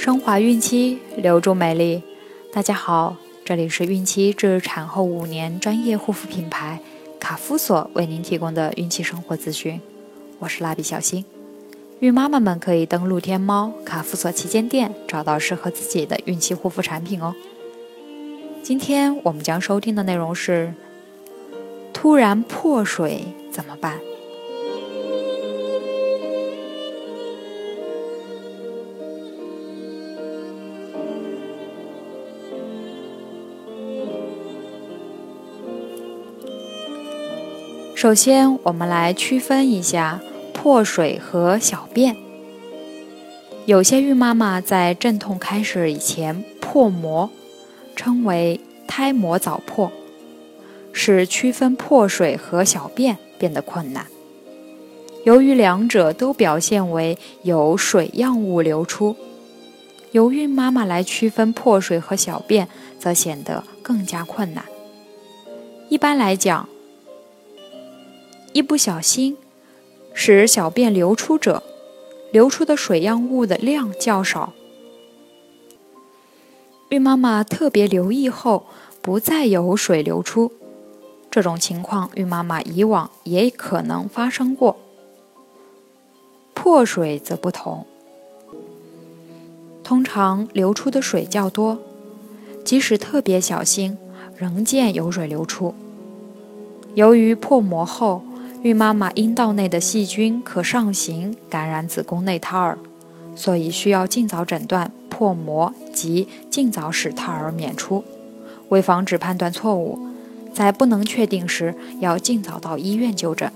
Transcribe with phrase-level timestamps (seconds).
[0.00, 2.02] 升华孕期，留住美丽。
[2.54, 6.80] 大家好，这里是孕期至产后五年专业护肤品牌
[7.20, 9.78] 卡夫索为您提供的孕期生活资讯。
[10.38, 11.22] 我是蜡笔小新，
[11.98, 17.34] 孕妈妈们可以登录天猫卡夫索旗舰店，找到适合自己的孕期护肤产品哦。
[18.62, 20.72] 今天我们将收听的内容是：
[21.92, 24.00] 突然破水怎么办？
[38.00, 40.22] 首先，我们来区分一下
[40.54, 42.16] 破水和小便。
[43.66, 47.28] 有些孕妈妈在阵痛开始以前破膜，
[47.94, 49.92] 称为胎膜早破，
[50.94, 54.06] 使区分破水和小便变得困难。
[55.24, 59.14] 由于两者都表现为有水样物流出，
[60.12, 62.66] 由孕妈妈来区分破水和小便，
[62.98, 64.64] 则显得更加困难。
[65.90, 66.66] 一般来讲，
[68.52, 69.36] 一不小心
[70.12, 71.62] 使小便流出者，
[72.32, 74.52] 流出的水样物的量较少。
[76.88, 78.66] 孕妈妈特别留意后，
[79.00, 80.50] 不再有水流出，
[81.30, 84.76] 这种情况孕妈妈以往也可能发生过。
[86.52, 87.86] 破水则不同，
[89.84, 91.78] 通常流出的水较多，
[92.64, 93.96] 即使特别小心，
[94.36, 95.72] 仍见有水流出。
[96.96, 98.22] 由于破膜后，
[98.62, 102.76] 孕妈妈阴道内的细菌可上行感染子宫内胎儿，
[103.34, 108.04] 所以需要尽早诊断破膜及尽早使胎儿娩出。
[108.68, 109.98] 为防止判断错误，
[110.52, 113.50] 在不能确定时要尽早到医院就诊。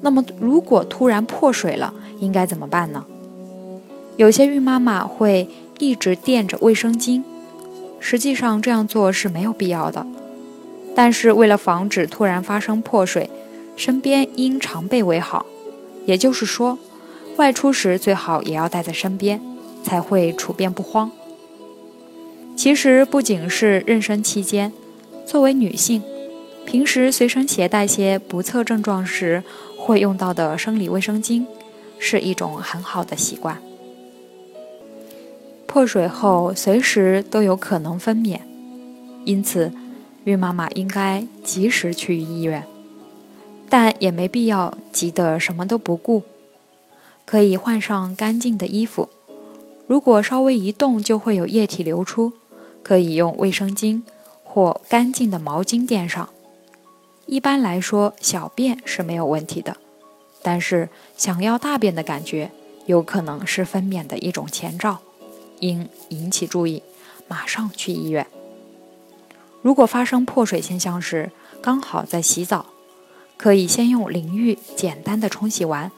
[0.00, 3.04] 那么，如果突然破水了，应该怎么办呢？
[4.16, 5.46] 有些孕妈妈会
[5.78, 7.22] 一直垫着卫生巾，
[8.00, 10.06] 实际上这样做是没有必要的。
[10.96, 13.28] 但是为了防止突然发生破水，
[13.76, 15.44] 身边应常备为好。
[16.06, 16.78] 也就是说，
[17.36, 19.38] 外出时最好也要带在身边，
[19.84, 21.10] 才会处变不慌。
[22.56, 24.72] 其实不仅是妊娠期间，
[25.26, 26.02] 作为女性，
[26.64, 29.44] 平时随身携带些不测症状时
[29.76, 31.44] 会用到的生理卫生巾，
[31.98, 33.60] 是一种很好的习惯。
[35.66, 38.38] 破水后随时都有可能分娩，
[39.26, 39.70] 因此。
[40.26, 42.66] 孕妈妈应该及时去医院，
[43.70, 46.24] 但也没必要急得什么都不顾，
[47.24, 49.08] 可以换上干净的衣服。
[49.86, 52.32] 如果稍微一动就会有液体流出，
[52.82, 54.02] 可以用卫生巾
[54.42, 56.28] 或干净的毛巾垫上。
[57.26, 59.76] 一般来说，小便是没有问题的，
[60.42, 62.50] 但是想要大便的感觉
[62.86, 64.98] 有可能是分娩的一种前兆，
[65.60, 66.82] 应引起注意，
[67.28, 68.26] 马上去医院。
[69.62, 71.30] 如果发生破水现象时，
[71.60, 72.66] 刚好在洗澡，
[73.36, 75.90] 可以先用淋浴简单的冲洗完。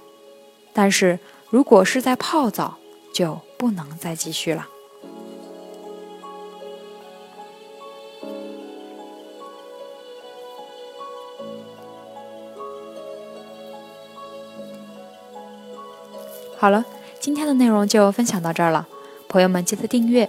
[0.73, 1.19] 但是
[1.51, 2.79] 如果是在泡澡，
[3.13, 4.67] 就不能再继续了。
[16.57, 16.85] 好了，
[17.21, 18.89] 今天的内容就分享到这儿了，
[19.29, 20.29] 朋友们记得订阅。